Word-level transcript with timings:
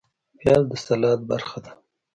پیاز 0.39 0.63
د 0.71 0.73
سلاد 0.85 1.19
برخه 1.29 1.59
ده 1.65 1.71